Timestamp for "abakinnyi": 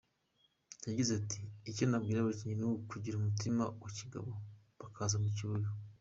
2.21-2.55